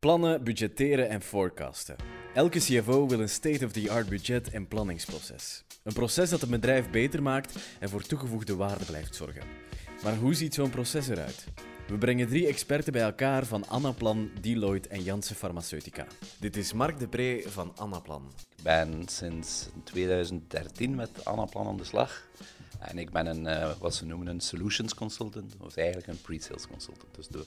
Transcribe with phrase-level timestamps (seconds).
[0.00, 1.96] Plannen, budgetteren en forecasten.
[2.34, 5.64] Elke CFO wil een state-of-the-art budget- en planningsproces.
[5.82, 9.42] Een proces dat het bedrijf beter maakt en voor toegevoegde waarde blijft zorgen.
[10.02, 11.46] Maar hoe ziet zo'n proces eruit?
[11.88, 16.06] We brengen drie experten bij elkaar van Annaplan, Deloitte en Janssen Pharmaceutica.
[16.40, 18.32] Dit is Mark de Pre van Annaplan.
[18.56, 22.28] Ik ben sinds 2013 met Annaplan aan de slag.
[22.78, 26.66] En ik ben een, uh, wat ze noemen een solutions consultant, of eigenlijk een pre-sales
[26.66, 27.14] consultant.
[27.14, 27.44] Dus de,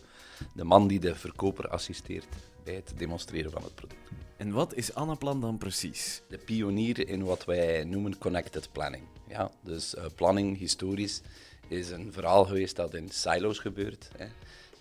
[0.53, 2.27] de man die de verkoper assisteert
[2.63, 4.09] bij het demonstreren van het product.
[4.37, 6.21] En wat is Annaplan dan precies?
[6.27, 9.03] De pionier in wat wij noemen connected planning.
[9.27, 11.21] Ja, dus uh, planning, historisch,
[11.67, 14.09] is een verhaal geweest dat in silo's gebeurt.
[14.17, 14.25] Hè.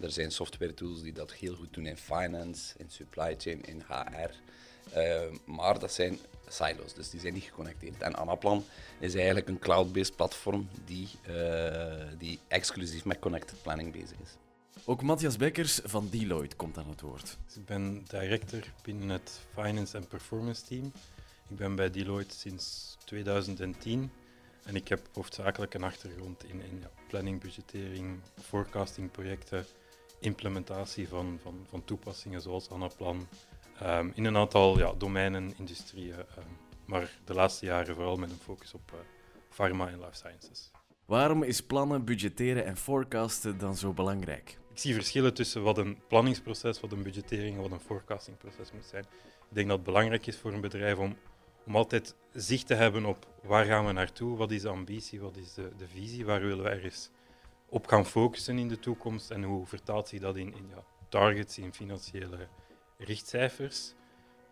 [0.00, 3.82] Er zijn software tools die dat heel goed doen in finance, in supply chain, in
[3.88, 4.30] HR.
[4.96, 6.18] Uh, maar dat zijn
[6.52, 8.02] silos, dus die zijn niet geconnecteerd.
[8.02, 8.64] En Anaplan
[8.98, 14.36] is eigenlijk een cloud-based platform die, uh, die exclusief met connected planning bezig is.
[14.84, 17.38] Ook Matthias Bekkers van Deloitte komt aan het woord.
[17.54, 20.92] Ik ben director binnen het Finance and Performance Team.
[21.48, 24.10] Ik ben bij Deloitte sinds 2010
[24.64, 29.66] en ik heb hoofdzakelijk een achtergrond in, in ja, planning, budgettering, forecasting projecten,
[30.18, 33.28] implementatie van, van, van toepassingen zoals Anaplan,
[33.82, 36.24] um, in een aantal ja, domeinen, industrieën, um,
[36.84, 38.98] maar de laatste jaren vooral met een focus op uh,
[39.48, 40.70] pharma en life sciences.
[41.04, 44.58] Waarom is plannen, budgetteren en forecasten dan zo belangrijk?
[44.70, 48.86] Ik zie verschillen tussen wat een planningsproces, wat een budgettering en wat een forecastingproces moet
[48.86, 49.04] zijn.
[49.48, 51.16] Ik denk dat het belangrijk is voor een bedrijf om,
[51.66, 55.36] om altijd zicht te hebben op waar gaan we naartoe, wat is de ambitie, wat
[55.36, 57.10] is de, de visie, waar willen we ergens
[57.68, 61.58] op gaan focussen in de toekomst en hoe vertaalt zich dat in, in ja, targets,
[61.58, 62.48] in financiële
[63.00, 63.94] richtcijfers,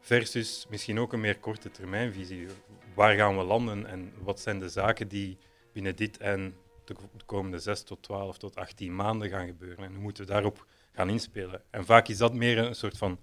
[0.00, 2.46] versus misschien ook een meer korte termijnvisie.
[2.94, 5.38] Waar gaan we landen en wat zijn de zaken die
[5.72, 6.94] binnen dit en de
[7.26, 11.10] komende 6 tot 12 tot 18 maanden gaan gebeuren en hoe moeten we daarop gaan
[11.10, 11.62] inspelen.
[11.70, 13.20] En vaak is dat meer een soort van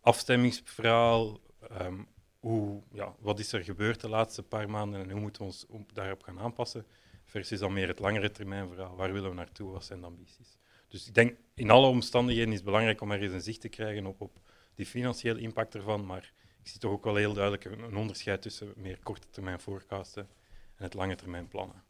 [0.00, 1.40] afstemmingsverhaal.
[1.80, 2.08] Um,
[2.42, 5.66] hoe, ja, wat is er gebeurd de laatste paar maanden en hoe moeten we ons
[5.92, 6.86] daarop gaan aanpassen,
[7.24, 8.96] versus dan meer het langere termijn verhaal.
[8.96, 10.58] Waar willen we naartoe, wat zijn de ambities?
[10.88, 13.68] Dus ik denk, in alle omstandigheden is het belangrijk om er eens een zicht te
[13.68, 14.40] krijgen op, op
[14.74, 18.72] die financiële impact ervan, maar ik zie toch ook wel heel duidelijk een onderscheid tussen
[18.76, 20.28] meer korte termijn forecasten
[20.76, 21.84] en het lange termijn plannen.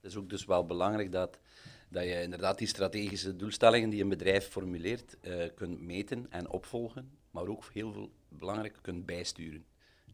[0.00, 1.38] Het is ook dus wel belangrijk dat,
[1.88, 7.18] dat je inderdaad die strategische doelstellingen die een bedrijf formuleert uh, kunt meten en opvolgen,
[7.30, 9.64] maar ook heel veel belangrijk kunt bijsturen.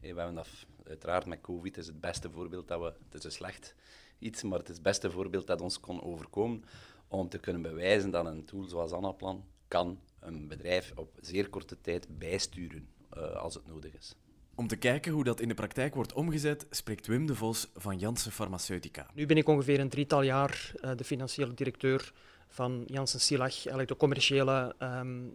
[0.01, 0.49] We hebben dat
[0.85, 3.75] uiteraard met COVID is het beste voorbeeld dat we, het is een slecht
[4.19, 6.65] iets, maar het is het beste voorbeeld dat ons kon overkomen
[7.09, 11.81] om te kunnen bewijzen dat een tool zoals Anaplan kan een bedrijf op zeer korte
[11.81, 14.15] tijd bijsturen uh, als het nodig is.
[14.55, 17.99] Om te kijken hoe dat in de praktijk wordt omgezet, spreekt Wim de Vos van
[17.99, 19.11] Janssen Pharmaceutica.
[19.15, 22.13] Nu ben ik ongeveer een drietal jaar uh, de financiële directeur
[22.49, 25.33] van Janssen Silach, eigenlijk de commerciële um,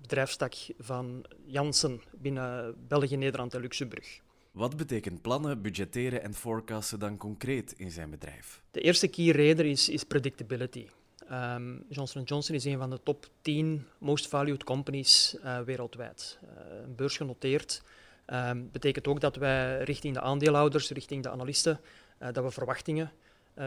[0.00, 4.20] bedrijfstak van Janssen binnen België, Nederland en Luxemburg.
[4.50, 8.62] Wat betekent plannen, budgetteren en forecasten dan concreet in zijn bedrijf?
[8.70, 10.86] De eerste key reden is, is predictability.
[11.32, 16.38] Um, Johnson Johnson is een van de top 10 most valued companies uh, wereldwijd.
[16.42, 16.48] Uh,
[16.82, 17.82] een beurs genoteerd.
[18.26, 21.80] Um, betekent ook dat wij richting de aandeelhouders, richting de analisten,
[22.22, 23.12] uh, dat we verwachtingen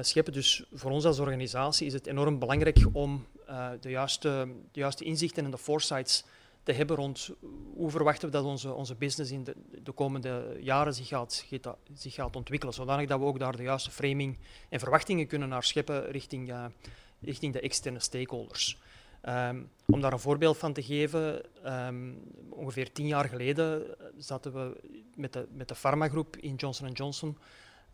[0.01, 0.33] scheppen.
[0.33, 3.25] Dus voor ons als organisatie is het enorm belangrijk om
[3.79, 6.25] de juiste, de, juiste, inzichten en de foresights
[6.63, 7.29] te hebben rond
[7.75, 11.45] hoe verwachten we dat onze, onze business in de, de komende jaren zich gaat,
[11.93, 12.73] zich gaat ontwikkelen.
[12.73, 14.37] Zodanig dat we ook daar de juiste framing
[14.69, 16.53] en verwachtingen kunnen naar scheppen richting
[17.25, 18.77] richting de externe stakeholders.
[19.29, 24.79] Um, om daar een voorbeeld van te geven, um, ongeveer tien jaar geleden zaten we
[25.15, 27.37] met de, met de farmagroep in Johnson Johnson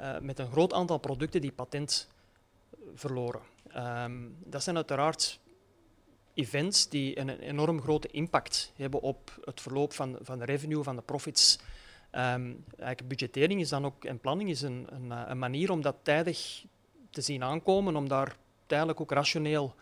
[0.02, 2.10] uh, met een groot aantal producten die patent
[2.94, 3.42] verloren.
[3.76, 5.40] Um, dat zijn uiteraard
[6.34, 10.96] events die een enorm grote impact hebben op het verloop van, van de revenue, van
[10.96, 11.60] de profits.
[12.12, 12.66] Um,
[13.06, 16.66] budgettering is dan ook, en planning is een, een, een manier om dat tijdig
[17.10, 18.36] te zien aankomen, om daar
[18.70, 19.76] uiteindelijk ook rationeel,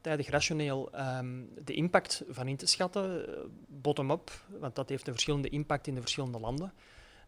[0.00, 5.12] tijdig rationeel um, de impact van in te schatten, eh, bottom-up, want dat heeft een
[5.12, 6.72] verschillende impact in de verschillende landen.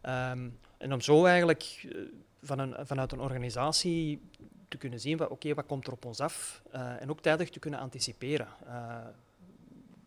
[0.03, 2.01] Um, en om zo eigenlijk uh,
[2.43, 4.21] van een, vanuit een organisatie
[4.69, 7.59] te kunnen zien oké, wat komt er op ons af uh, en ook tijdig te
[7.59, 8.49] kunnen anticiperen.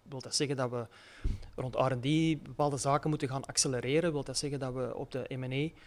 [0.09, 0.87] wil dat zeggen dat we
[1.55, 4.11] rond R&D bepaalde zaken moeten gaan accelereren?
[4.11, 5.79] Wil dat zeggen dat we op de M&A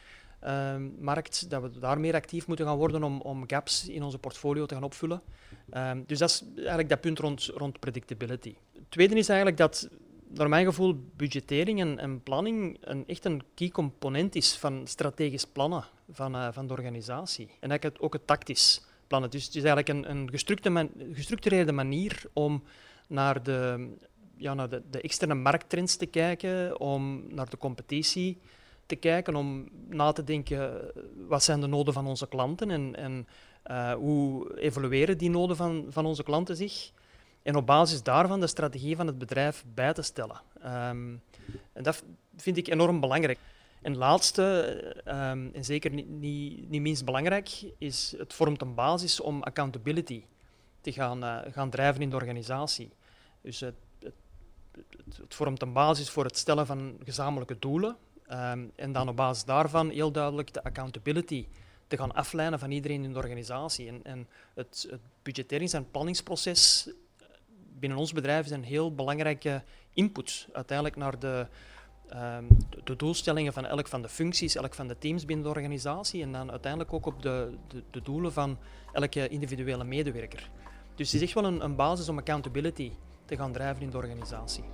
[0.47, 4.19] um, markt, dat we daar meer actief moeten gaan worden om, om gaps in onze
[4.19, 5.23] portfolio te gaan opvullen.
[5.75, 8.55] Um, dus dat is eigenlijk dat punt rond, rond predictability.
[8.75, 9.89] Het tweede is eigenlijk dat,
[10.29, 15.47] naar mijn gevoel, budgettering en, en planning een, echt een key component is van strategisch
[15.47, 17.51] plannen van, uh, van de organisatie.
[17.61, 19.31] En eigenlijk ook het tactisch plannen.
[19.31, 20.31] Dus het is eigenlijk een, een
[21.13, 22.63] gestructureerde manier om
[23.09, 23.89] naar de
[24.41, 28.41] ja, naar de, de externe markttrends te kijken, om naar de competitie
[28.91, 30.93] te kijken, om na te denken
[31.29, 33.27] wat zijn de noden van onze klanten en, en
[33.71, 36.91] uh, hoe evolueren die noden van, van onze klanten zich.
[37.43, 40.41] En op basis daarvan de strategie van het bedrijf bij te stellen.
[40.65, 41.23] Um,
[41.73, 42.05] en dat
[42.37, 43.39] vind ik enorm belangrijk.
[43.83, 44.43] En laatste,
[45.07, 50.23] um, en zeker niet, niet, niet, minst belangrijk, is het vormt een basis om accountability
[50.81, 52.93] te gaan, uh, gaan drijven in de organisatie.
[53.41, 54.15] Dus het, het,
[55.17, 57.97] het, vormt een basis voor het stellen van gezamenlijke doelen.
[58.33, 61.47] Um, en dan op basis daarvan heel duidelijk de accountability
[61.87, 63.89] te gaan afleiden van iedereen in de organisatie.
[63.89, 66.91] En, en het, het budgetterings- en planningsproces
[67.79, 69.63] binnen ons bedrijf is een heel belangrijke
[69.93, 71.47] input uiteindelijk naar de,
[72.15, 72.49] um,
[72.85, 76.33] de, doelstellingen van elk van de functies, elk van de teams binnen de organisatie en
[76.33, 78.59] dan uiteindelijk ook op de, de, de doelen van
[78.93, 80.51] elke individuele medewerker.
[80.95, 82.93] Dus het is echt wel een, een basis om accountability
[83.25, 84.65] te gaan drijven in de organisatie.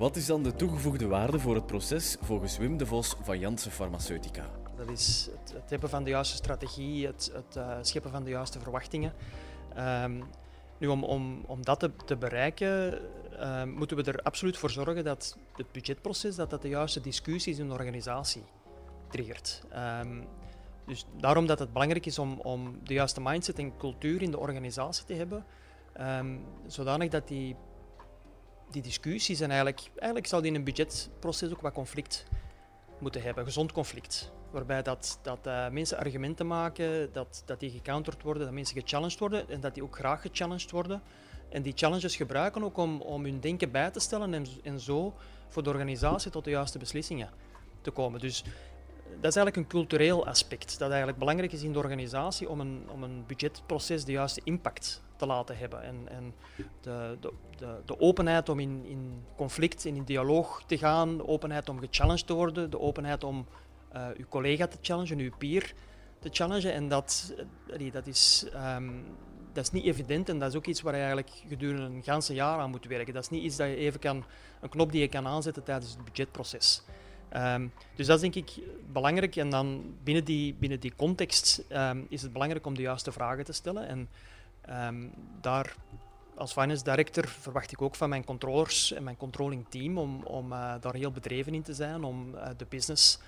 [0.00, 3.70] Wat is dan de toegevoegde waarde voor het proces volgens Wim de Vos van Janssen
[3.70, 4.50] Pharmaceutica?
[4.76, 8.30] Dat is het, het hebben van de juiste strategie, het, het uh, scheppen van de
[8.30, 9.12] juiste verwachtingen.
[9.78, 10.22] Um,
[10.78, 13.00] nu, om, om, om dat te, te bereiken,
[13.32, 17.58] uh, moeten we er absoluut voor zorgen dat het budgetproces dat dat de juiste discussies
[17.58, 18.44] in de organisatie
[19.08, 19.62] triggert.
[20.02, 20.26] Um,
[20.86, 24.38] dus daarom dat het belangrijk is om, om de juiste mindset en cultuur in de
[24.38, 25.44] organisatie te hebben,
[26.00, 27.56] um, zodanig dat die,
[28.70, 32.26] die discussies en eigenlijk, eigenlijk zou die in een budgetproces ook wat conflict
[32.98, 34.32] moeten hebben, gezond conflict.
[34.50, 39.18] Waarbij dat, dat uh, mensen argumenten maken, dat, dat die gecounterd worden, dat mensen gechallenged
[39.18, 41.02] worden en dat die ook graag gechallenged worden.
[41.48, 45.14] En die challenges gebruiken ook om, om hun denken bij te stellen en, en zo
[45.48, 47.30] voor de organisatie tot de juiste beslissingen
[47.80, 48.20] te komen.
[48.20, 48.42] Dus
[49.20, 52.82] dat is eigenlijk een cultureel aspect dat eigenlijk belangrijk is in de organisatie om een,
[52.88, 55.82] om een budgetproces de juiste impact te laten hebben.
[55.82, 56.34] En, en
[56.80, 61.28] de, de, de, de, openheid om in, in conflict en in dialoog te gaan, de
[61.28, 63.46] openheid om gechallenged te worden, de openheid om
[63.94, 65.74] uh, uw collega te challengen, uw peer
[66.18, 66.72] te challengen.
[66.72, 67.34] En dat,
[67.80, 68.46] uh, dat, is,
[68.76, 69.04] um,
[69.52, 72.34] dat is niet evident en dat is ook iets waar je eigenlijk gedurende een ganse
[72.34, 73.14] jaar aan moet werken.
[73.14, 74.24] Dat is niet iets dat je even kan,
[74.60, 76.82] een knop die je kan aanzetten tijdens het budgetproces.
[77.36, 78.62] Um, dus dat is denk ik
[78.92, 79.36] belangrijk.
[79.36, 83.44] En dan binnen die, binnen die context um, is het belangrijk om de juiste vragen
[83.44, 83.86] te stellen.
[83.86, 84.08] En
[84.70, 85.74] um, daar,
[86.34, 90.52] als finance director, verwacht ik ook van mijn controllers en mijn controlling team om, om
[90.52, 93.18] uh, daar heel bedreven in te zijn, om uh, de business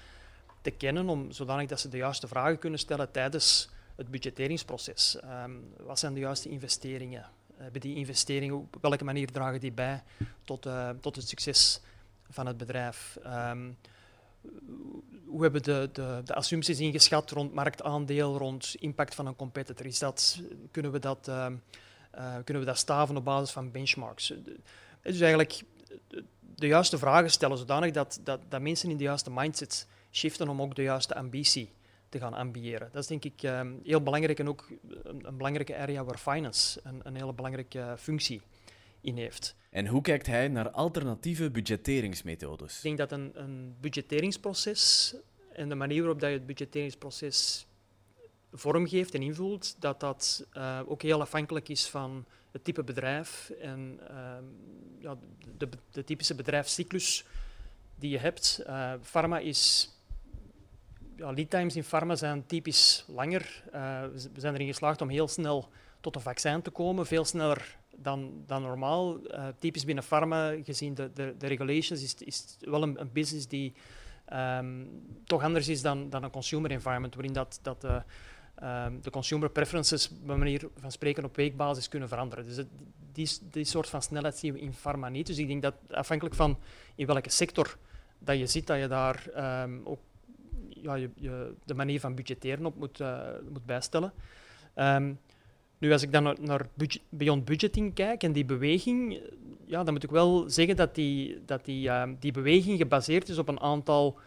[0.60, 5.18] te kennen, om, zodanig dat ze de juiste vragen kunnen stellen tijdens het budgetteringsproces.
[5.76, 7.24] wat zijn de juiste investeringen?
[7.54, 10.02] Hebben die investeringen, op welke manier dragen die bij
[10.44, 11.80] tot, uh, tot het succes
[12.30, 13.18] van het bedrijf?
[15.26, 19.86] Hoe hebben de, de, de assumpties ingeschat rond marktaandeel, rond impact van een competitor?
[19.86, 20.40] Is dat,
[20.70, 21.46] kunnen, we dat, uh,
[22.18, 24.34] uh, kunnen we dat staven op basis van benchmarks?
[25.02, 25.62] Dus eigenlijk
[26.54, 30.62] de juiste vragen stellen, zodanig dat, dat, dat mensen in de juiste mindset shiften om
[30.62, 31.72] ook de juiste ambitie
[32.08, 32.88] te gaan ambiëren.
[32.92, 34.68] Dat is denk ik um, heel belangrijk en ook
[35.02, 38.42] een, een, belangrijke area waar finance een, een hele belangrijke functie
[39.02, 39.56] in heeft.
[39.70, 42.76] En hoe kijkt hij naar alternatieve budgetteringsmethodes?
[42.76, 45.14] Ik denk dat een, een budgetteringsproces
[45.52, 47.66] en de manier waarop dat je het budgetteringsproces
[48.52, 54.00] vormgeeft en invult, dat dat uh, ook heel afhankelijk is van het type bedrijf en
[54.10, 54.16] uh,
[54.98, 55.16] ja,
[55.56, 57.24] de, de, typische bedrijfscyclus
[57.94, 58.62] die je hebt.
[58.66, 59.90] Uh, pharma is
[61.16, 63.62] ja, lead times in pharma zijn typisch langer.
[64.12, 65.68] we zijn erin geslaagd om heel snel
[66.00, 69.18] tot een vaccin te komen, veel sneller dan, dan normaal.
[69.18, 73.74] Uh, typisch binnen pharma, gezien de, de, regulations, is, is wel een, een business die
[74.32, 74.88] um,
[75.24, 77.96] toch anders is dan, dan een consumer environment, waarin dat, dat uh,
[78.84, 82.44] um, de consumer preferences een manier van spreken op weekbasis kunnen veranderen.
[82.44, 82.68] Dus het,
[83.12, 85.26] die, die soort van snelheid zien we in pharma niet.
[85.26, 86.58] Dus ik denk dat afhankelijk van
[86.94, 87.76] in welke sector
[88.18, 89.26] dat je ziet, dat je daar
[89.62, 90.00] um, ook
[90.68, 94.12] ja, je, de manier van budgetteren op moet, uh, moet bijstellen.
[95.82, 96.66] Nu, als ik dan naar, naar
[97.08, 99.20] Beyond Budgeting kijk en die beweging,
[99.66, 103.38] ja, dan moet ik wel zeggen dat die, dat die, uh, die beweging gebaseerd is
[103.38, 104.18] op een aantal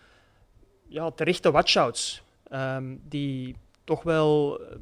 [0.87, 2.21] ja, terechte watchouts,
[2.51, 4.75] um, die toch wel eh,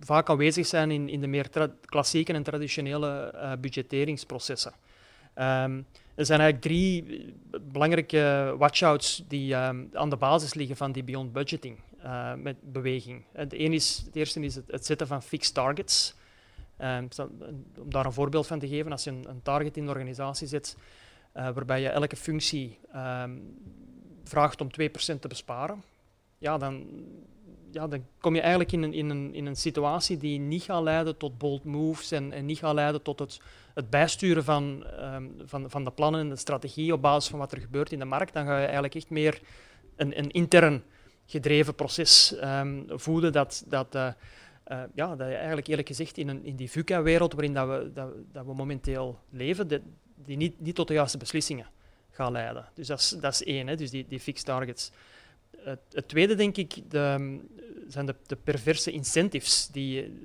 [0.00, 1.48] vaak aanwezig zijn in, in de meer
[1.84, 4.72] klassieke en traditionele uh, budgetteringsprocessen.
[5.34, 11.32] Um, er zijn eigenlijk drie belangrijke watchouts die aan de basis liggen van die beyond
[11.32, 11.76] budgeting
[12.06, 13.24] uh, met beweging.
[13.32, 16.14] Het, een is, het eerste is het, het zetten van fixed targets.
[16.80, 17.08] Um,
[17.78, 20.46] om daar een voorbeeld van te geven, als je een, een target in de organisatie
[20.46, 20.76] zet,
[21.36, 23.58] uh, waarbij je elke functie um,
[24.24, 25.82] vraagt om 2% te besparen,
[26.38, 26.86] ja, dan
[27.76, 30.82] ja, dan kom je eigenlijk in een, in, een, in een situatie die niet gaat
[30.82, 33.40] leiden tot bold moves en, en niet gaat leiden tot het,
[33.74, 37.52] het bijsturen van, ehm, van, van de plannen en de strategie op basis van wat
[37.52, 38.32] er gebeurt in de markt.
[38.32, 39.40] Dan ga je eigenlijk echt meer
[39.96, 40.82] een, een intern
[41.26, 44.08] gedreven proces um, voelen dat, dat, uh,
[44.68, 47.90] uh, ja, dat je eigenlijk eerlijk gezegd in, een, in die VUCA-wereld waarin dat we,
[47.92, 49.68] dat, dat we momenteel leven,
[50.14, 51.66] die niet, niet tot de juiste beslissingen
[52.10, 52.68] gaat leiden.
[52.74, 54.90] Dus dat is, dat is één, hè, dus die, die fixed targets.
[55.56, 57.38] Het, tweede, denk ik, de,
[57.88, 60.20] zijn de, de, perverse incentives die,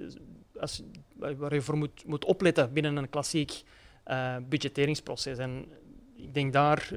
[0.60, 0.84] als,
[1.16, 3.64] waar je voor moet, moet opletten binnen een klassiek
[4.08, 5.38] uh, budgetteringsproces.
[5.38, 5.66] En
[6.16, 6.90] ik denk daar,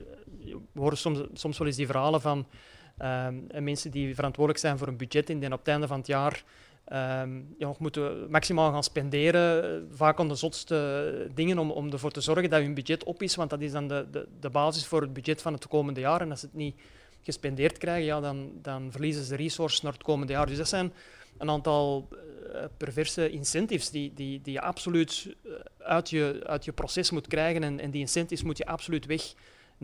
[0.73, 2.47] we horen soms, soms wel eens die verhalen van
[2.99, 3.27] uh,
[3.61, 6.45] mensen die verantwoordelijk zijn voor een budget en die op het einde van het jaar
[6.93, 12.21] um, ja, moeten maximaal gaan spenderen, vaak aan de zotste dingen om, om ervoor te
[12.21, 15.01] zorgen dat hun budget op is, want dat is dan de, de, de basis voor
[15.01, 16.21] het budget van het komende jaar.
[16.21, 16.77] En als ze het niet
[17.23, 20.47] gespendeerd krijgen, ja, dan, dan verliezen ze resources naar het komende jaar.
[20.47, 20.93] Dus dat zijn
[21.39, 22.09] een aantal
[22.55, 27.27] uh, perverse incentives die, die, die je absoluut eh, uit je, uit je proces moet
[27.27, 29.07] krijgen en, en die incentives moet je absoluut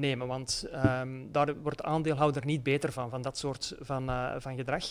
[0.00, 0.66] wegnemen, want
[1.00, 4.84] um, daar wordt de aandeelhouder niet beter van, van dat soort van, uh, van gedrag.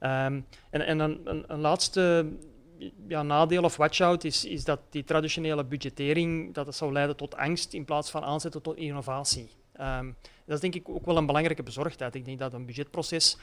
[0.00, 2.32] Um, en en een, een, een, laatste
[3.08, 7.36] ja, nadeel of watch-out is, is dat die traditionele budgettering dat het zou leiden tot
[7.36, 9.48] angst in plaats van aanzetten tot innovatie.
[9.80, 12.14] Um, dat is denk ik ook wel een belangrijke bezorgdheid.
[12.14, 13.38] Ik denk dat een budgetproces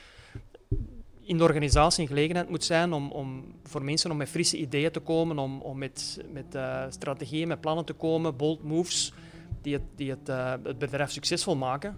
[1.21, 4.91] in de organisatie een gelegenheid moet zijn om, om voor mensen om met frisse ideeën
[4.91, 9.13] te komen, om, om met, met uh, strategieën, met plannen te komen, bold moves,
[9.61, 11.97] die het, die het, uh, het bedrijf succesvol maken.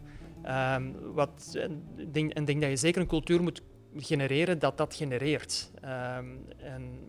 [0.75, 3.62] Um, wat, en, en denk dat je zeker een cultuur moet
[3.98, 5.72] genereren dat dat genereert.
[5.75, 7.00] Um, en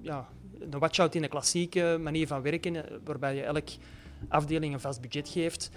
[0.00, 3.68] ja, een watch-out in een klassieke manier van werken, waarbij je elk
[4.28, 5.70] afdeling een vast budget geeft,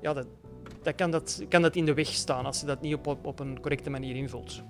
[0.00, 0.26] ja, dat,
[0.82, 3.38] dat, kan, dat kan dat in de weg staan als je dat niet op, op
[3.38, 4.62] een correcte manier invult.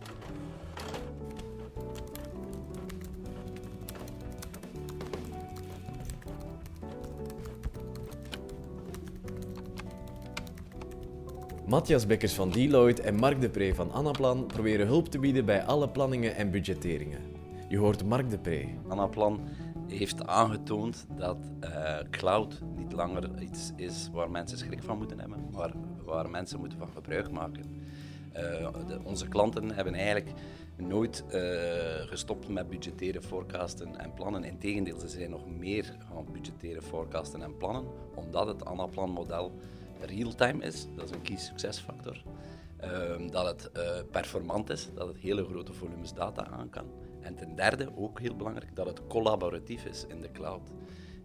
[11.72, 15.64] Matthias Bekkers van Deloitte en Mark de Pre van Annaplan proberen hulp te bieden bij
[15.64, 17.20] alle planningen en budgetteringen.
[17.68, 18.68] Je hoort Mark de Pre.
[18.88, 19.40] Annaplan
[19.88, 25.48] heeft aangetoond dat uh, cloud niet langer iets is waar mensen schrik van moeten hebben,
[25.52, 25.72] maar
[26.04, 27.84] waar mensen moeten van gebruik maken.
[28.32, 30.30] De, onze klanten hebben eigenlijk
[30.76, 31.40] nooit uh,
[32.06, 34.44] gestopt met budgetteren, forecasten en plannen.
[34.44, 39.52] Integendeel, ze zijn nog meer gaan budgetteren, forecasten en plannen, omdat het Anaplan-model
[40.06, 42.22] real-time is, dat is een key succesfactor.
[42.84, 46.86] Uh, dat het uh, performant is, dat het hele grote volumes data aan kan.
[47.20, 50.70] En ten derde, ook heel belangrijk, dat het collaboratief is in de cloud.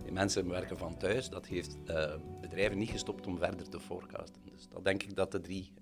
[0.03, 4.41] Die mensen werken van thuis, dat heeft uh, bedrijven niet gestopt om verder te forecasten.
[4.46, 5.74] Dus dat denk ik dat de drie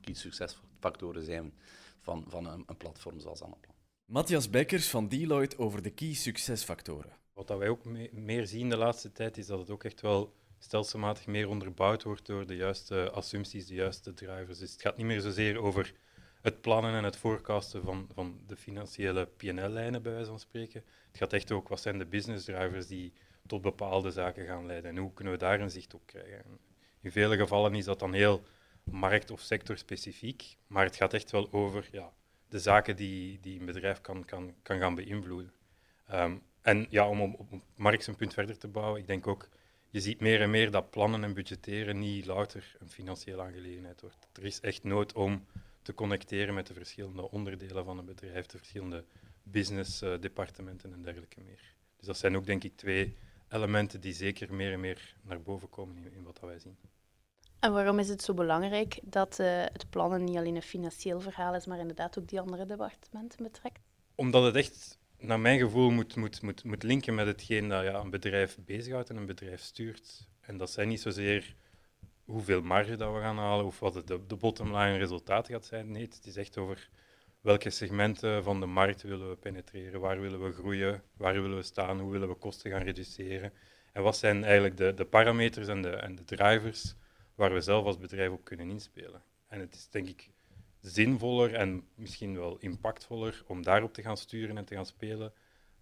[0.00, 1.52] key succesfactoren zijn
[2.00, 3.74] van, van een, een platform zoals Anaplan.
[4.04, 7.18] Matthias Bekkers van Deloitte over de key succesfactoren.
[7.32, 10.34] Wat wij ook me meer zien de laatste tijd is dat het ook echt wel
[10.62, 14.58] stelselmatig meer onderbouwd wordt door de juiste assumpties, de juiste drivers.
[14.58, 15.94] Dus het gaat niet meer zozeer over
[16.40, 20.84] het plannen en het forecasten van, van de financiële PNL-lijnen, bij wijze van spreken.
[21.08, 23.12] Het gaat echt ook wat zijn de business drivers die
[23.46, 26.58] tot bepaalde zaken gaan leiden en hoe kunnen we daar een zicht op krijgen.
[27.00, 28.42] In vele gevallen is dat dan heel
[28.84, 32.12] markt- of sectorspecifiek, maar het gaat echt wel over ja,
[32.48, 35.52] de zaken die, die een bedrijf kan, kan, kan gaan beïnvloeden.
[36.12, 39.48] Um, en ja, om op, op zijn punt verder te bouwen, ik denk ook
[39.90, 44.28] je ziet meer en meer dat plannen en budgetteren niet louter een financiële aangelegenheid wordt.
[44.32, 45.46] Er is echt nood om
[45.82, 49.04] te connecteren met de verschillende onderdelen van een bedrijf, de verschillende
[49.42, 51.74] businessdepartementen en dergelijke meer.
[51.96, 53.16] Dus dat zijn ook, denk ik, twee
[53.48, 56.76] elementen die zeker meer en meer naar boven komen in, in wat wij zien.
[57.58, 61.54] En waarom is het zo belangrijk dat uh, het plannen niet alleen een financieel verhaal
[61.54, 63.80] is, maar inderdaad ook die andere departementen betrekt?
[64.14, 67.94] Omdat het echt naar mijn gevoel moet, moet, moet, moet linken met hetgeen dat ja,
[67.94, 70.28] een bedrijf bezighoudt en een bedrijf stuurt.
[70.40, 71.54] En dat zijn niet zozeer
[72.24, 75.90] hoeveel marge dat we gaan halen of wat de, de bottomline resultaat gaat zijn.
[75.90, 76.88] Nee, het is echt over
[77.40, 81.62] welke segmenten van de markt willen we penetreren, waar willen we groeien, waar willen we
[81.62, 83.52] staan, hoe willen we kosten gaan reduceren.
[83.92, 86.94] En wat zijn eigenlijk de, de parameters en de, en de drivers
[87.34, 89.22] waar we zelf als bedrijf op kunnen inspelen.
[89.46, 90.30] En het is denk ik
[90.80, 95.32] zinvoller en misschien wel impactvoller om daarop te gaan sturen en te gaan spelen,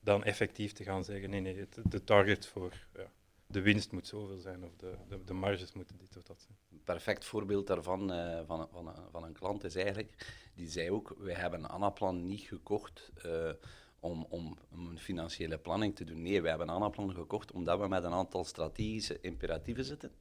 [0.00, 3.10] dan effectief te gaan zeggen, nee, nee, de target voor ja,
[3.46, 6.58] de winst moet zoveel zijn of de, de, de, marges moeten dit of dat zijn.
[6.70, 11.14] Een perfect voorbeeld daarvan uh, van, van, van, een klant is eigenlijk, die zei ook,
[11.18, 13.50] wij hebben Anaplan niet gekocht uh,
[14.00, 16.22] om, om, een financiële planning te doen.
[16.22, 20.12] Nee, wij hebben Anaplan gekocht omdat we met een aantal strategische imperatieven zitten.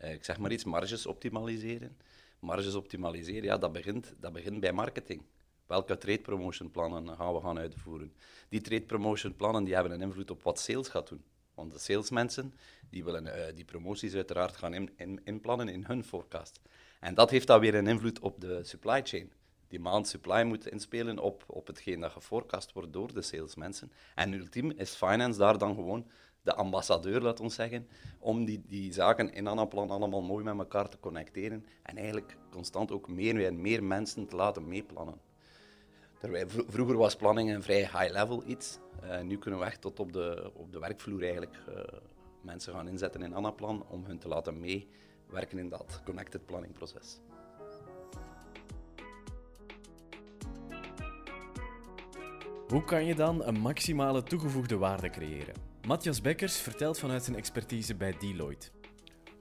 [0.00, 1.96] Uh, ik zeg maar iets, marges optimaliseren
[2.40, 5.22] marges optimaliseren, ja, dat begint, dat begint bij marketing.
[5.66, 8.12] welke trade promotion plannen gaan we gaan uitvoeren.
[8.48, 11.24] Die trade promotion plannen die hebben een invloed op wat sales gaat doen.
[11.54, 12.54] Want de salesmensen
[12.90, 16.60] die willen uh, die promoties uiteraard gaan in, inplannen in hun forecast.
[17.00, 19.32] En dat heeft dan weer een invloed op de supply chain.
[19.68, 23.92] Die maand supply moet inspelen op, op hetgeen dat geforecast wordt door de salesmensen.
[24.14, 26.06] En ultiem is finance daar dan gewoon
[26.42, 27.86] de ambassadeur, laat ons zeggen,
[28.18, 32.92] om die, die zaken in Anaplan allemaal mooi met elkaar te connecteren en eigenlijk constant
[32.92, 35.20] ook meer en meer mensen te laten meeplannen.
[36.18, 38.78] Terwijl vroeger was planning een vrij high-level iets.
[39.04, 41.74] Uh, nu kunnen we echt tot op de, op de werkvloer eigenlijk uh,
[42.42, 47.20] mensen gaan inzetten in Anaplan om hun te laten meewerken in dat connected planning proces.
[52.68, 55.69] Hoe kan je dan een maximale toegevoegde waarde creëren?
[55.90, 58.68] Matthias Bekkers vertelt vanuit zijn expertise bij Deloitte.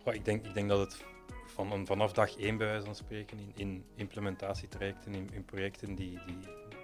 [0.05, 1.05] ik, denk, ik denk dat het
[1.45, 6.19] van, vanaf dag één, bij wijze van spreken, in, in implementatietrajecten, in, in projecten die,
[6.25, 6.39] die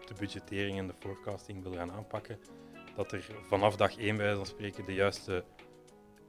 [0.05, 2.39] de budgettering en de forecasting wil gaan aanpakken,
[2.95, 5.43] dat er vanaf dag één, bij wijze van spreken, de juiste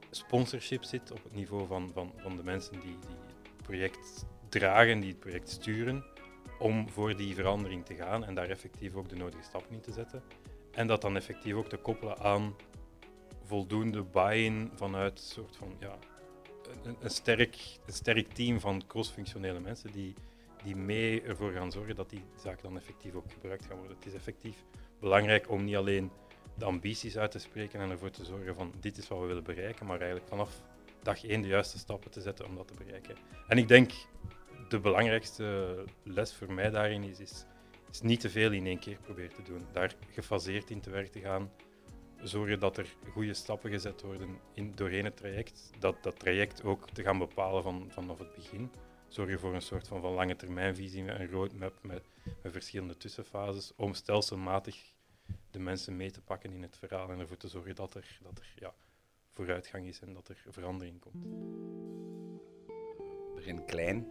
[0.09, 3.15] sponsorship zit op het niveau van, van, van de mensen die, die
[3.53, 6.05] het project dragen, die het project sturen,
[6.59, 9.91] om voor die verandering te gaan en daar effectief ook de nodige stappen in te
[9.91, 10.23] zetten.
[10.71, 12.55] En dat dan effectief ook te koppelen aan
[13.47, 15.97] voldoende buy-in vanuit een soort van ja,
[16.83, 17.09] een, een,
[17.85, 20.13] sterk, team van cross-functionele mensen die,
[20.63, 23.97] die mee ervoor gaan zorgen dat die zaken dan effectief ook gebruikt gaan worden.
[23.97, 24.63] Het is effectief
[24.99, 26.11] belangrijk om niet alleen
[26.57, 29.43] de ambities uit te spreken en ervoor te zorgen van dit is wat we willen
[29.43, 30.61] bereiken, maar eigenlijk vanaf
[31.03, 33.15] dag één de juiste stappen te zetten om dat te bereiken.
[33.47, 33.91] En ik denk
[34.69, 37.45] de belangrijkste les voor mij daarin is, is,
[37.91, 39.65] is niet te veel in één keer proberen te doen.
[39.71, 41.51] Daar gefaseerd in te werk te gaan,
[42.23, 45.71] zorgen dat er goede stappen gezet worden in, doorheen het traject.
[45.79, 48.71] Dat dat traject ook te gaan bepalen van, vanaf het begin.
[49.07, 52.03] Zorgen voor een soort van, van lange termijnvisie een roadmap met,
[52.41, 54.93] met verschillende tussenfases om stelselmatig
[55.51, 58.37] de mensen mee te pakken in het verhaal en ervoor te zorgen dat er, dat
[58.37, 58.73] er ja,
[59.33, 61.25] vooruitgang is en dat er verandering komt.
[63.35, 64.07] Begin klein.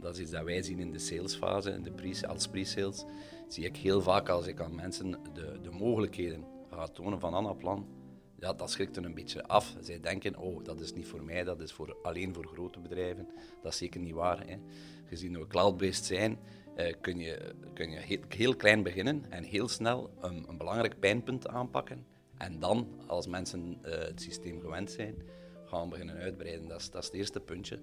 [0.00, 3.04] Dat is iets dat wij zien in de salesfase, in de pre als pre-sales.
[3.48, 7.86] Zie ik heel vaak als ik aan mensen de, de mogelijkheden gaat tonen van Anaplan,
[8.40, 9.76] ja, dat schrikt een beetje af.
[9.80, 13.28] Zij denken, oh, dat is niet voor mij, dat is voor, alleen voor grote bedrijven.
[13.62, 14.46] Dat is zeker niet waar.
[14.46, 14.56] Hè.
[15.04, 16.38] Gezien we cloud-based zijn,
[16.76, 21.48] eh, kun je, kun je heel, klein beginnen en heel snel een, een, belangrijk pijnpunt
[21.48, 22.06] aanpakken.
[22.36, 25.14] En dan, als mensen uh, het systeem gewend zijn,
[25.64, 26.68] gaan beginnen uitbreiden.
[26.68, 27.78] Dat is, dat is het eerste puntje.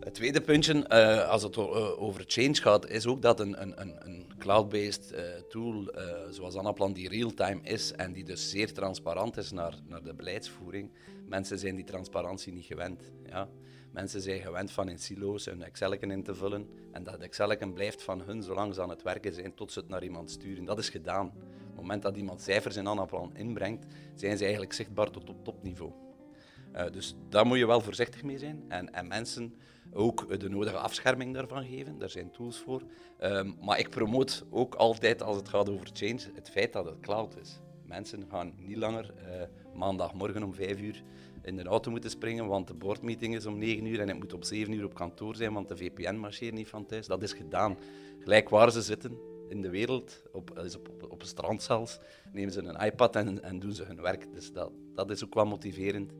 [0.00, 4.06] Het tweede puntje, uh, als het uh, over change gaat, is ook dat een, een,
[4.06, 5.90] een cloud-based uh, tool
[6.30, 10.90] zoals Anaplan, die real-time is en die dus zeer transparant is naar, naar de beleidsvoering,
[11.26, 13.02] mensen zijn die transparantie niet gewend.
[13.26, 13.48] Ja?
[13.92, 18.02] Mensen zijn gewend van in silo's een excel in te vullen en dat excel blijft
[18.02, 20.64] van hun zolang ze aan het werken zijn tot ze het naar iemand sturen.
[20.64, 21.26] Dat is gedaan.
[21.26, 25.44] Op het moment dat iemand cijfers in Anaplan inbrengt, zijn ze eigenlijk zichtbaar tot op
[25.44, 25.92] topniveau.
[26.92, 28.64] dus daar moet je wel voorzichtig mee zijn.
[28.68, 29.54] En, en mensen
[29.92, 31.98] ook de nodige afscherming daarvan geven.
[31.98, 32.82] Daar zijn tools voor.
[33.22, 37.00] Um, maar ik promoot ook altijd, als het gaat over change, het feit dat het
[37.00, 37.60] cloud is.
[37.84, 41.02] Mensen gaan niet langer uh, maandagmorgen om vijf uur
[41.42, 44.32] in de auto moeten springen, want de boardmeeting is om 9 uur en ik moet
[44.32, 47.06] op 7 uur op kantoor zijn, want de VPN marcheert niet van thuis.
[47.06, 47.76] Dat is gedaan.
[48.18, 51.98] Gelijk waar ze zitten in de wereld, op, op, op, op een strand zelfs,
[52.32, 54.32] nemen ze een iPad en, en doen ze hun werk.
[54.32, 56.12] Dus dat, dat is ook wel motiverend.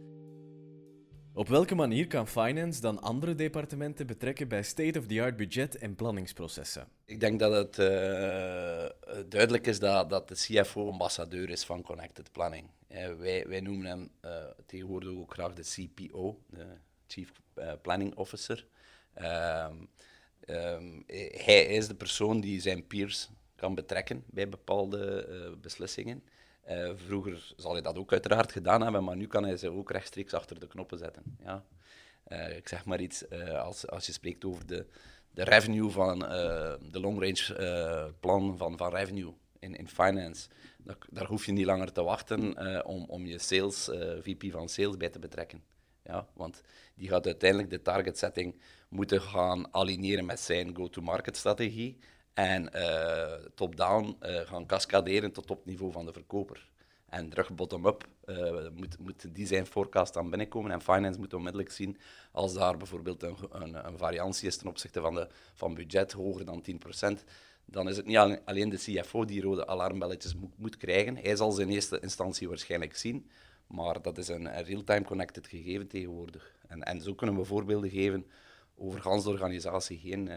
[1.38, 6.88] Op welke manier kan finance dan andere departementen betrekken bij state-of-the-art budget- en planningsprocessen?
[7.04, 7.86] Ik denk dat het uh,
[9.28, 12.70] duidelijk is dat, dat de CFO ambassadeur is van Connected Planning.
[12.88, 14.10] Uh, wij, wij noemen hem
[14.66, 16.66] tegenwoordig ook graag de CPO, de
[17.06, 17.32] Chief
[17.82, 18.66] Planning Officer.
[19.14, 19.74] Ehm,
[20.40, 26.22] ehm, hij is de persoon die zijn peers kan betrekken bij bepaalde beslissingen.
[26.70, 29.90] Uh, vroeger zal hij dat ook uiteraard gedaan hebben, maar nu kan hij ze ook
[29.90, 31.22] rechtstreeks achter de knoppen zetten.
[31.42, 31.64] Ja.
[32.28, 34.86] Uh, ik zeg maar iets, uh, als, als je spreekt over de,
[35.30, 40.48] de revenue van de long range plan van, van revenue in, in finance,
[41.10, 43.84] daar hoef je niet langer te wachten om, om je sales,
[44.20, 45.62] VP van sales bij te betrekken.
[46.02, 46.62] Ja, want
[46.94, 51.98] die gaat uiteindelijk de target setting moeten gaan aligneren met zijn go-to-market strategie
[52.38, 56.68] en uh, top-down uh, gaan cascaderen tot op niveau van de verkoper.
[57.08, 60.70] En terug bottom-up uh, moet, moet de design forecast dan binnenkomen.
[60.70, 61.98] En finance moet onmiddellijk zien
[62.32, 66.44] als daar bijvoorbeeld een, een, een variantie is ten opzichte van, de, van budget hoger
[66.44, 66.64] dan
[67.18, 67.24] 10%.
[67.64, 71.16] Dan is het niet alleen de CFO die rode alarmbelletjes moet, moet krijgen.
[71.16, 73.30] Hij zal ze in eerste instantie waarschijnlijk zien.
[73.66, 76.52] Maar dat is een, real-time connected gegeven tegenwoordig.
[76.68, 78.26] En, en zo kunnen we voorbeelden geven
[78.76, 80.30] over de organisatie heen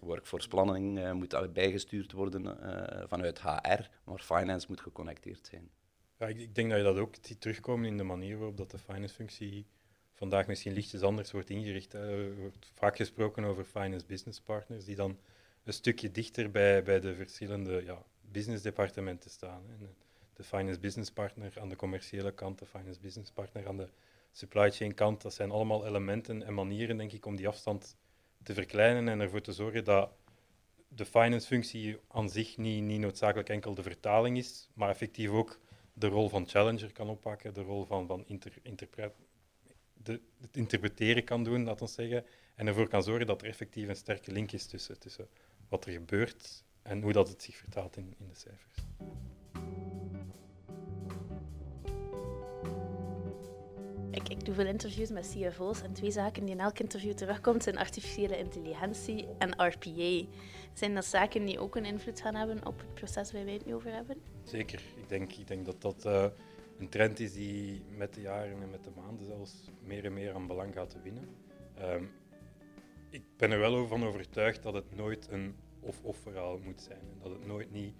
[0.00, 5.70] workforce planning uh, moet bijgestuurd worden uh, vanuit HR, maar finance moet geconnecteerd zijn.
[6.18, 8.70] Ja, ik, ik, denk dat je dat ook ziet terugkomen in de manier waarop dat
[8.70, 9.66] de finance-functie
[10.12, 11.92] vandaag misschien lichtjes anders wordt ingericht.
[11.92, 15.18] Er wordt vaak gesproken over finance business partners, die dan
[15.64, 19.62] een stukje dichter bij, bij de verschillende ja, businessdepartementen staan.
[20.32, 23.88] De finance business partner aan de commerciële kant, de finance business partner aan de
[24.32, 25.22] supply chain kant.
[25.22, 27.96] Dat zijn allemaal elementen en manieren, denk ik, om die afstand
[28.42, 30.10] te verkleinen en ervoor te zorgen dat
[30.88, 35.60] de finance-functie aan zich niet, niet noodzakelijk enkel de vertaling is, maar effectief ook
[35.92, 38.52] de rol van challenger kan oppakken, de rol van, van inter,
[40.02, 42.24] de, het interpreteren kan doen, laten we zeggen,
[42.54, 45.28] en ervoor kan zorgen dat er effectief een sterke link is tussen, tussen
[45.68, 48.78] wat er gebeurt en hoe dat het zich vertaalt in, in de cijfers.
[54.12, 57.78] Ik, doe veel interviews met CFO's en twee zaken die in elk interview terugkomt zijn
[57.78, 60.26] artificiële intelligentie en RPA.
[60.72, 63.66] Zijn dat zaken die ook een invloed gaan hebben op het proces waar wij het
[63.66, 64.16] nu over hebben?
[64.44, 64.82] Zeker.
[64.96, 66.26] Ik denk, ik denk dat dat uh,
[66.78, 70.34] een trend is die met de jaren en met de maanden zelfs meer en meer
[70.34, 71.28] aan belang gaat winnen.
[71.80, 72.10] Um,
[73.10, 77.00] ik ben er wel van overtuigd dat het nooit een of-of verhaal moet zijn.
[77.00, 77.94] En dat het nooit niet.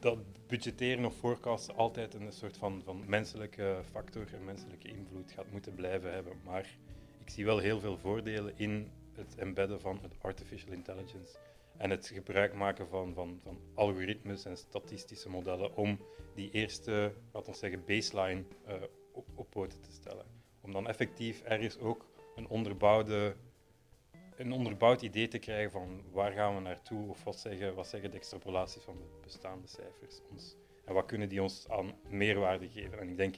[0.00, 5.50] Dat budgetteren of forecasten altijd een soort van, van menselijke factor en menselijke invloed gaat
[5.52, 6.32] moeten blijven hebben.
[6.44, 6.76] Maar
[7.24, 11.36] ik zie wel heel veel voordelen in het embedden van het artificial intelligence
[11.76, 15.98] en het gebruik maken van, van, van algoritmes en statistische modellen om
[16.34, 18.74] die eerste, laten we zeggen, baseline uh,
[19.12, 20.26] op, op poten te stellen.
[20.60, 22.06] Om dan effectief ergens ook
[22.36, 23.36] een onderbouwde
[24.38, 28.10] een onderbouwd idee te krijgen van waar gaan we naartoe of wat zeggen, wat zeggen
[28.10, 30.56] de extrapolaties van de bestaande cijfers ons.
[30.84, 32.98] En wat kunnen die ons aan meerwaarde geven.
[32.98, 33.36] En ik denk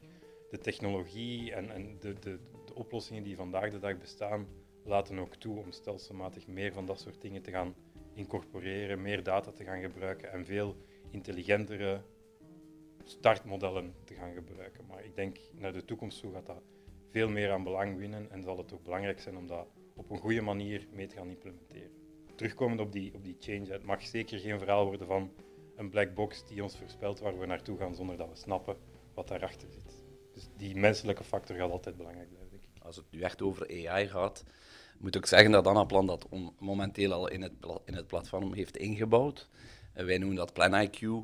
[0.50, 4.48] de technologie en, en de, de, de oplossingen die vandaag de dag bestaan,
[4.84, 7.74] laten ook toe om stelselmatig meer van dat soort dingen te gaan
[8.14, 10.76] incorporeren, meer data te gaan gebruiken en veel
[11.10, 12.02] intelligentere
[13.04, 14.86] startmodellen te gaan gebruiken.
[14.86, 16.62] Maar ik denk naar de toekomst toe gaat dat
[17.08, 19.68] veel meer aan belang winnen en zal het ook belangrijk zijn om dat
[20.00, 21.90] op een goede manier mee te gaan implementeren.
[22.34, 25.32] Terugkomend op die, op die change, het mag zeker geen verhaal worden van
[25.76, 28.76] een black box die ons voorspelt waar we naartoe gaan zonder dat we snappen
[29.14, 30.02] wat daarachter zit.
[30.34, 32.82] Dus die menselijke factor gaat altijd belangrijk blijven, denk ik.
[32.82, 34.44] Als het nu echt over AI gaat,
[34.98, 37.52] moet ik zeggen dat Anaplan dat momenteel al in het,
[37.84, 39.48] in het platform heeft ingebouwd.
[39.96, 41.00] Uh, wij noemen dat Plan IQ.
[41.00, 41.22] Uh,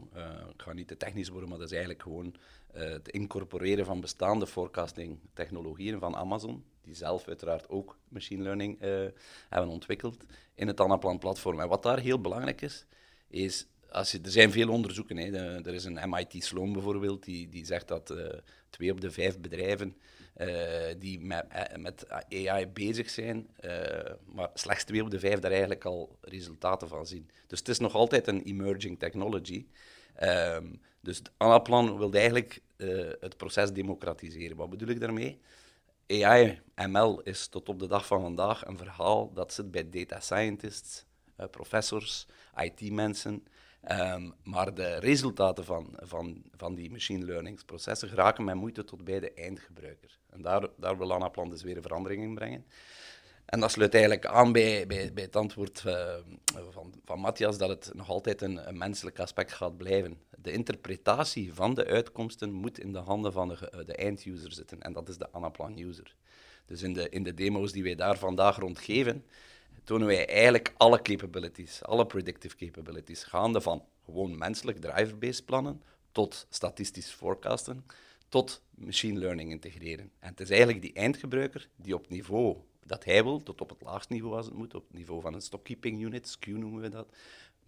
[0.53, 2.35] ik ga niet te technisch worden, maar dat is eigenlijk gewoon
[2.75, 8.83] uh, het incorporeren van bestaande forecasting technologieën van Amazon die zelf uiteraard ook machine learning
[8.83, 9.07] uh,
[9.49, 11.61] hebben ontwikkeld in het Anaplan-platform.
[11.61, 12.87] En wat daar heel belangrijk is,
[13.29, 15.17] is als je, er zijn veel onderzoeken.
[15.17, 15.57] Hè.
[15.57, 18.27] er is een MIT Sloan bijvoorbeeld, die, die zegt dat uh,
[18.71, 19.97] twee op de vijf bedrijven
[20.37, 20.49] uh,
[20.99, 21.47] die met,
[21.77, 23.49] met, AI bezig zijn,
[24.25, 27.31] maar slechts twee op de vijf daar eigenlijk al resultaten van zien.
[27.47, 29.67] Dus het is nog altijd een emerging technology.
[30.23, 32.61] Um, dus Anaplan wil eigenlijk
[33.21, 34.57] het proces democratiseren.
[34.57, 35.41] Wat bedoel ik daarmee?
[36.09, 40.21] AI, ML is tot op de dag van vandaag een verhaal dat zit bij data
[40.21, 41.05] scientists,
[41.41, 43.45] uh, professors, IT-mensen.
[43.91, 49.05] Um, maar de resultaten van, van, van die machine learning processen geraken met moeite tot
[49.05, 50.19] bij de eindgebruiker.
[50.31, 52.67] En daar, daar wil Anaplan dus weer een verandering in brengen.
[53.47, 56.15] En dat sluit eigenlijk aan bij, bij, het antwoord uh,
[56.71, 60.19] van, van Matthias dat het nog altijd een, een, menselijk aspect gaat blijven.
[60.39, 64.83] De interpretatie van de uitkomsten moet in de handen van de, de einduser zitten.
[64.83, 66.15] En dat is de Anaplan-user.
[66.67, 69.25] Dus in de, in de demo's die wij daar vandaag rondgeven,
[69.85, 75.83] tonen wij eigenlijk alle capabilities, alle predictive capabilities, gaande van gewoon menselijk driver-based plannen
[76.13, 77.87] tot statistisch forecasten,
[78.29, 80.11] tot machine learning integreren.
[80.19, 82.57] En het is eigenlijk die eindgebruiker die op niveau
[82.87, 85.35] dat hij wil, tot op het laagste niveau als het moet, op het niveau van
[85.35, 87.09] een stockkeeping unit, SKU noemen we dat,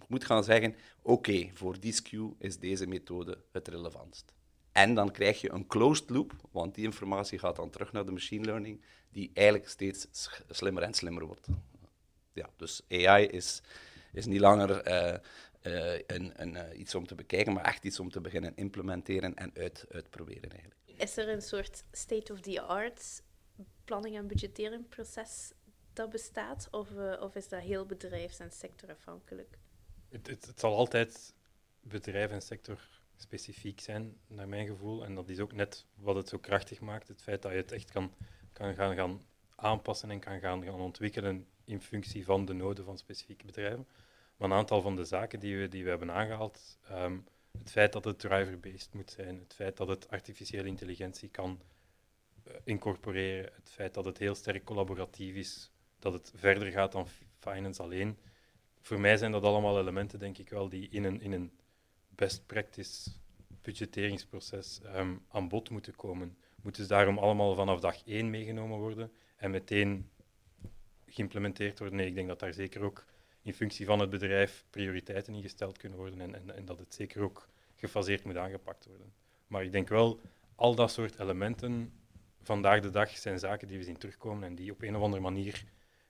[0.09, 4.33] moet gaan zeggen, oké, voor die SKU is deze methode het relevantst.
[4.73, 8.13] En dan krijg je een closed loop, want die informatie gaat dan terug naar de
[8.13, 10.07] machine learning, die eigenlijk steeds
[10.51, 11.47] slimmer en slimmer wordt.
[12.33, 13.63] Ja, dus AI is,
[14.13, 15.17] is niet langer uh,
[15.63, 19.35] uh, een, een, uh, iets om te bekijken, maar echt iets om te beginnen implementeren
[19.35, 20.81] en uit, uitproberen eigenlijk.
[20.85, 23.23] Is er een soort state-of-the-art
[23.89, 25.53] planning- en budgetteringproces
[25.93, 26.69] dat bestaat?
[26.71, 29.59] Of, uh, of is dat heel bedrijfs- en sectorafhankelijk?
[30.09, 31.35] Het, het, zal altijd
[31.81, 32.79] bedrijf- en sector
[33.17, 35.05] specifiek zijn, naar mijn gevoel.
[35.05, 37.09] En dat is ook net wat het zo krachtig maakt.
[37.09, 38.15] Het feit dat je het echt kan,
[38.53, 39.23] kan gaan, gaan
[39.55, 43.87] aanpassen en kan gaan, gaan ontwikkelen in functie van de noden van specifieke bedrijven.
[44.37, 47.25] Maar een aantal van de zaken die we, die we hebben aangehaald, um,
[47.59, 51.61] het feit dat het driver-based moet zijn, het feit dat het artificiële intelligentie kan
[52.65, 57.07] incorporeren, het feit dat het heel sterk collaboratief is, dat het verder gaat dan
[57.39, 58.19] finance alleen,
[58.81, 61.53] voor mij zijn dat allemaal elementen, denk ik wel, die in een, in een
[62.09, 63.11] best practice
[63.63, 66.37] budgetteringsproces ehm, aan bod moeten komen.
[66.63, 70.11] Moeten ze daarom allemaal vanaf dag één meegenomen worden en meteen
[71.07, 71.99] geïmplementeerd worden?
[71.99, 73.05] Nee, ik denk dat daar zeker ook
[73.43, 77.23] in functie van het bedrijf prioriteiten ingesteld kunnen worden en, en, en dat het zeker
[77.23, 79.13] ook gefaseerd moet aangepakt worden.
[79.47, 80.21] Maar ik denk wel,
[80.55, 81.93] al dat soort elementen
[82.43, 85.23] vandaag de dag zijn zaken die we zien terugkomen en die op een of andere
[85.23, 85.65] manier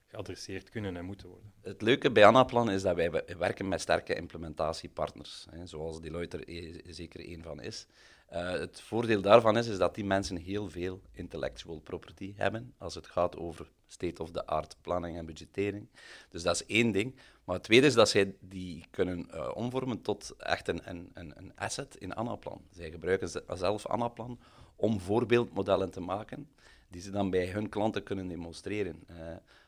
[0.09, 1.53] geadresseerd kunnen en moeten worden.
[1.61, 6.49] Het leuke bij Anaplan is dat wij werken met sterke implementatiepartners, hè, zoals Deloitte er
[6.49, 7.87] e-, zeker één van is.
[8.33, 12.95] Uh, het voordeel daarvan is, is dat die mensen heel veel intellectual property hebben als
[12.95, 15.89] het gaat over state-of-the-art planning en budgettering.
[16.29, 17.15] Dus dat is één ding.
[17.43, 21.51] Maar het tweede is dat zij die kunnen uh, omvormen tot echt een, een, een
[21.55, 22.61] asset in Anaplan.
[22.71, 24.39] Zij gebruiken zelf Anaplan
[24.79, 26.47] om voorbeeldmodellen te maken
[26.87, 29.03] die ze dan bij hun klanten kunnen demonstreren.
[29.09, 29.17] Uh,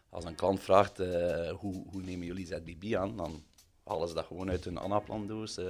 [0.10, 3.44] als een klant vraagt uh, hoe, hoe nemen jullie ZBB aan, dan
[3.84, 5.58] halen ze dat gewoon uit hun Anaplan-doos.
[5.58, 5.66] Uh,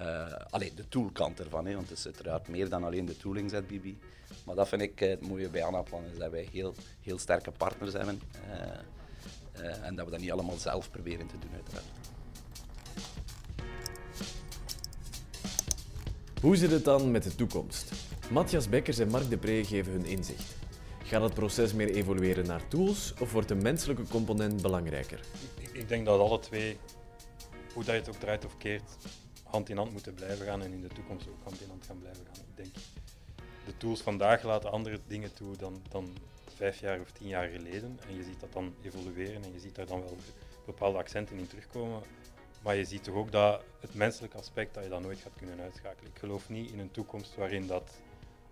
[0.00, 3.50] uh, allee, de toolkant ervan, hè, want het is uiteraard meer dan alleen de tooling
[3.50, 3.92] ZBB.
[4.44, 7.92] Maar dat vind ik het mooie bij Anaplan, is dat wij heel, heel sterke partners
[7.92, 8.20] hebben.
[9.82, 11.84] en dat we dat niet allemaal zelf proberen te doen, uiteraard.
[16.40, 17.92] Hoe zit het dan met de toekomst?
[18.32, 20.54] Matthias Bekkers en Mark de Pre geven hun inzicht.
[21.04, 25.20] Gaat het proces meer evolueren naar tools of wordt de menselijke component belangrijker?
[25.60, 26.78] Ik, ik denk dat alle twee,
[27.74, 28.96] hoe dat je het ook draait of keert,
[29.42, 31.98] hand in hand moeten blijven gaan en in de toekomst ook hand in hand gaan
[31.98, 32.44] blijven gaan.
[32.48, 32.74] Ik denk,
[33.66, 36.16] de tools vandaag laten andere dingen toe dan, dan
[36.54, 37.98] vijf jaar of tien jaar geleden.
[38.08, 40.16] En je ziet dat dan evolueren en je ziet daar dan wel
[40.66, 42.02] bepaalde accenten in terugkomen.
[42.62, 45.60] Maar je ziet toch ook dat het menselijke aspect dat je dat nooit gaat kunnen
[45.60, 46.10] uitschakelen.
[46.10, 47.90] Ik geloof niet in een toekomst waarin dat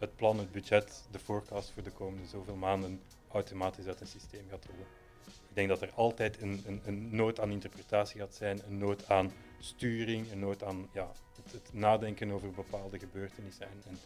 [0.01, 4.47] het plan, het budget, de forecast voor de komende zoveel maanden automatisch uit een systeem
[4.51, 4.87] gaat rollen.
[5.27, 9.09] Ik denk dat er altijd een, een, een nood aan interpretatie gaat zijn, een nood
[9.09, 13.67] aan sturing, een nood aan ja, het, het nadenken over bepaalde gebeurtenissen.
[13.67, 13.99] En, en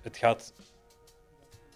[0.00, 0.52] het gaat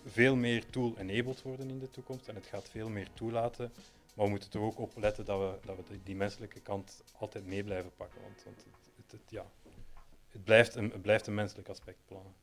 [0.05, 3.72] veel meer tool-enabled worden in de toekomst en het gaat veel meer toelaten.
[4.14, 7.46] Maar we moeten er ook op letten dat we, dat we die menselijke kant altijd
[7.46, 8.22] mee blijven pakken.
[8.22, 8.64] Want, want
[8.96, 9.46] het, het, ja,
[10.29, 12.35] het, blijft een, het blijft een menselijk aspect plannen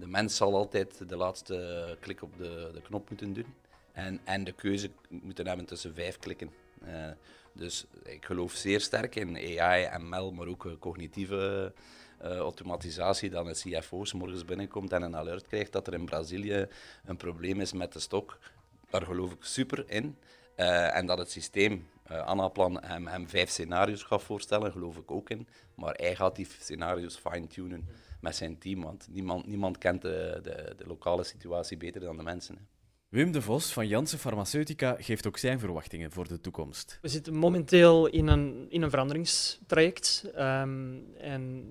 [0.00, 3.54] de mens zal altijd de laatste klik op de, de knop moeten doen.
[3.92, 6.50] En, en de keuze moeten hebben tussen vijf klikken.
[6.84, 7.10] Uh,
[7.52, 11.72] dus ik geloof zeer sterk in AI, ML, maar ook cognitieve
[12.22, 13.30] uh, automatisatie.
[13.30, 16.66] Dat een CFO's morgens binnenkomt en een alert krijgt dat er in Brazilië
[17.04, 18.38] een probleem is met de stok.
[18.90, 20.16] Daar geloof ik super in.
[20.54, 25.30] En dat het systeem, uh, Anaplan, hem, hem vijf scenario's gaat voorstellen, geloof ik ook
[25.30, 25.48] in.
[25.74, 27.88] Maar hij gaat die scenario's fine-tunen
[28.20, 32.22] met zijn team, want niemand, niemand kent de, de, de lokale situatie beter dan de
[32.22, 32.56] mensen.
[32.56, 32.62] Hè.
[33.10, 36.98] Wim de Vos van Janssen Pharmaceutica geeft ook zijn verwachtingen voor de toekomst.
[37.02, 40.24] We zitten momenteel in een, in een veranderingstraject.
[40.38, 41.66] Um, en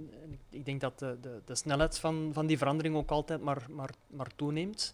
[0.50, 3.90] ik denk dat de, de, de, snelheid van, van die verandering ook altijd maar, maar,
[4.08, 4.94] maar toeneemt.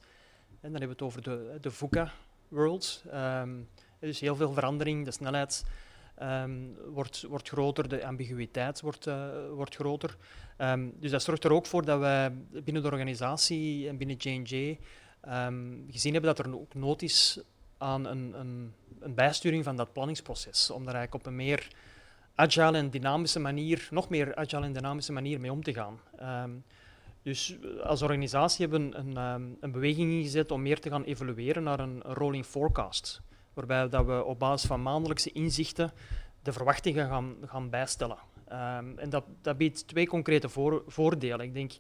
[0.50, 3.04] En dan hebben we het over de, de VUCA-world.
[3.06, 3.50] Um, ehm,
[4.00, 5.66] dus heel veel verandering, de snelheid
[6.22, 10.18] um, wordt, wordt groter, de ambiguïteit wordt, uh, wordt groter.
[10.58, 12.32] Um, dus dat zorgt er ook voor dat wij
[12.64, 14.78] binnen de organisatie en binnen J&J um,
[15.22, 17.40] ehm, gezien hebben dat er ook nood is
[17.78, 20.70] aan een, een, een, bijsturing van dat planningsproces.
[20.70, 21.68] Om daar eigenlijk op een meer
[22.36, 26.00] agile en dynamische manier, nog meer agile en dynamische manier mee om te gaan.
[27.22, 29.16] dus als organisatie hebben we een,
[29.60, 33.22] een, beweging ingezet om meer te gaan evolueren naar een rolling forecast
[33.56, 35.92] waarbij dat we op basis van maandelijkse inzichten
[36.42, 38.18] de verwachtingen gaan, gaan bijstellen.
[38.52, 41.46] Um, en dat, dat biedt twee concrete voor, voordelen.
[41.46, 41.72] Ik denk,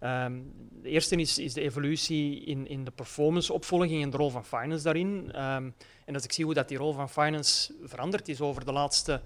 [0.00, 4.44] um, de eerste is, is de evolutie in, in de performanceopvolging en de rol van
[4.44, 5.42] finance daarin.
[5.42, 8.72] Um, en als ik zie hoe dat die rol van finance veranderd is over de
[8.72, 9.20] laatste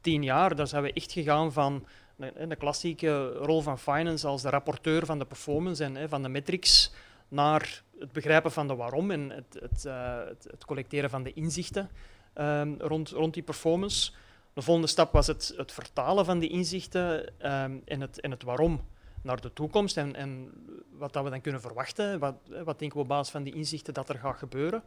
[0.00, 4.42] tien jaar, dan zijn we echt gegaan van de, de klassieke rol van finance als
[4.42, 6.92] de rapporteur van de performance en van de metrics
[7.28, 11.90] naar het begrijpen van de waarom en het, het, uh, het, collecteren van de inzichten
[12.34, 14.12] um, rond, rond die performance.
[14.52, 17.18] De volgende stap was het, het vertalen van die inzichten
[17.52, 18.80] um, en, het, en het waarom
[19.22, 20.50] naar de toekomst en, en
[20.90, 22.18] wat dat we dan kunnen verwachten.
[22.18, 22.34] Wat,
[22.64, 24.82] wat denken we op basis van die inzichten dat er gaat gebeuren.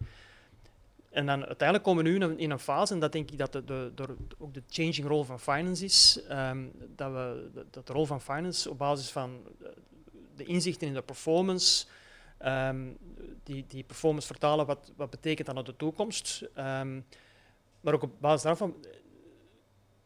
[1.09, 3.63] En dan uiteindelijk komen we nu in een, fase, en dat denk ik dat de,
[3.95, 8.21] de, ook de changing role van finance is, um, dat, we, dat de rol van
[8.21, 9.39] finance op basis van
[10.35, 11.85] de inzichten in de performance,
[12.45, 12.97] Um,
[13.43, 16.41] die, die performance vertalen, wat, wat betekent dat naar de toekomst?
[16.41, 17.05] Um,
[17.81, 18.75] maar ook op basis daarvan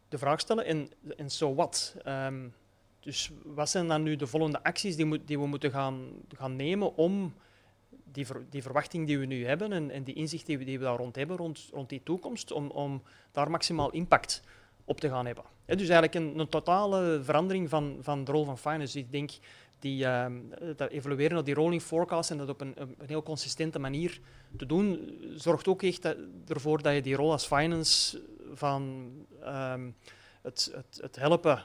[0.09, 1.95] de vraag stellen, en, en so wat?
[2.07, 2.53] Um,
[2.99, 6.95] dus wat zijn dan nu de volgende acties die, die we moeten gaan, gaan nemen
[6.95, 7.33] om
[7.89, 10.83] die, die verwachting die we nu hebben en, en die inzicht die we, die we
[10.83, 14.43] daar rond hebben, rond, rond die toekomst, om, om daar maximaal impact
[14.85, 15.43] op te gaan hebben.
[15.65, 18.99] dus eigenlijk een, een, totale verandering van, van de rol van finance.
[18.99, 19.31] Ik denk
[19.83, 20.25] die, uh,
[20.75, 24.19] dat evolueren naar die rolling forecast en dat op een, een, heel consistente manier
[24.57, 26.15] te doen, zorgt ook echt
[26.47, 28.21] ervoor dat je die rol als finance
[28.53, 29.89] van ehm,
[30.41, 31.63] het, het, het, helpen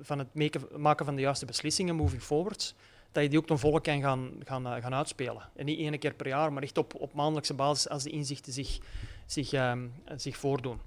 [0.00, 2.74] van het maken van de juiste beslissingen moving forward,
[3.12, 5.48] dat je die ook ten volle kan gaan, gaan, eh, gaan uitspelen.
[5.56, 8.52] En niet één keer per jaar, maar echt op, op maandelijkse basis als de inzichten
[8.52, 8.78] zich,
[9.26, 10.80] zich, um, zich voordoen.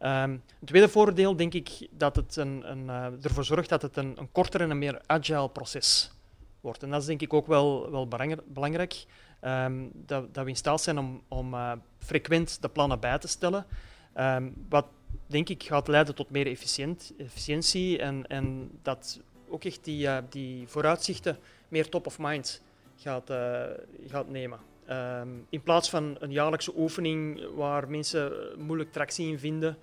[0.00, 3.96] Um, het tweede voordeel denk ik dat het een, een, uh, ervoor zorgt dat het
[3.96, 6.12] een, een korter en een meer agile proces
[6.60, 6.82] wordt.
[6.82, 8.08] En dat is denk ik ook wel, wel
[8.46, 9.04] belangrijk,
[9.42, 13.28] um, dat, dat, we in staat zijn om, om uh, frequent de plannen bij te
[13.28, 13.66] stellen.
[14.16, 14.86] Um, wat
[15.26, 20.18] denk ik gaat leiden tot meer efficiënt, efficiëntie en, en dat ook echt die, uh,
[20.28, 22.62] die vooruitzichten meer top of mind
[22.96, 23.30] gaat,
[24.08, 24.58] gaat nemen.
[24.90, 29.76] Um, in plaats van een jaarlijkse oefening waar mensen moeilijk tractie in vinden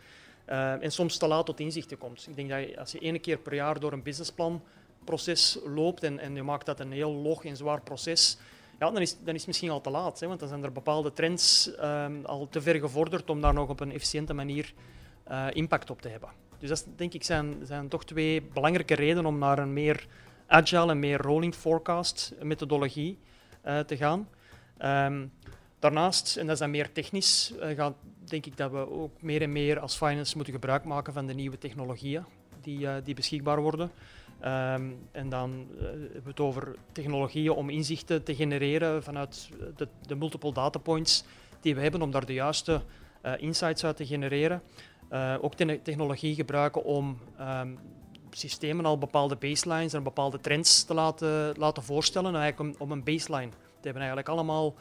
[0.50, 2.28] uh, en soms te laat tot inzichten komt.
[2.28, 6.36] Ik denk dat als je één keer per jaar door een businessplanproces loopt en, en
[6.36, 8.38] je maakt dat een heel log en zwaar proces,
[8.80, 10.20] ja, dan, is, dan is het misschien al te laat.
[10.20, 13.70] Hè, want dan zijn er bepaalde trends um, al te ver gevorderd om daar nog
[13.70, 14.74] op een efficiënte manier
[15.32, 16.30] uh, impact op te hebben.
[16.60, 20.08] Dus dat denk ik zijn, zijn toch twee belangrijke redenen om naar een meer
[20.48, 23.18] agile en meer rolling forecast methodologie
[23.66, 24.28] uh, te gaan.
[24.80, 25.32] Um,
[25.80, 27.94] daarnaast, en dat is dan meer technisch, uh, gaat,
[28.26, 31.34] denk ik dat we ook meer en meer als finance moeten gebruik maken van de
[31.34, 32.24] nieuwe technologieën
[32.62, 33.92] die, uh, die beschikbaar worden.
[34.42, 39.88] Um, en dan uh, hebben we het over technologieën om inzichten te genereren vanuit de,
[40.02, 41.24] de multiple data points
[41.62, 42.82] die we hebben om daar de juiste
[43.38, 44.62] insights uit te genereren.
[45.42, 47.80] ook te technologie gebruiken om um,
[48.32, 53.04] systemen al bepaalde baselines en bepaalde trends te laten, laten voorstellen, eigenlijk om, om een
[53.04, 53.52] baseline
[53.84, 54.76] hebben eigenlijk allemaal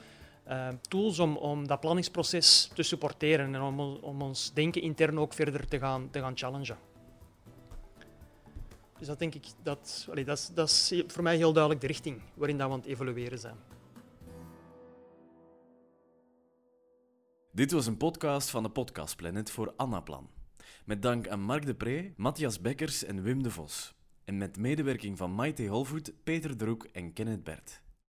[0.48, 5.32] uh, tools om, om dat planningsproces te supporteren en om, om ons denken intern ook
[5.32, 6.76] verder te gaan, te gaan challengen.
[8.98, 12.20] Dus dat denk ik, dat, dat, is, dat is voor mij heel duidelijk de richting
[12.34, 13.56] waarin dat we aan het evolueren zijn.
[17.52, 20.30] Dit was een podcast van de Podcast Planet voor Annaplan.
[20.84, 23.94] Met dank aan Mark de Pre, Matthias Bekkers en Wim de Vos.
[24.24, 27.82] En met medewerking van Maite Holvoet, Peter Droek en Kenneth Bert.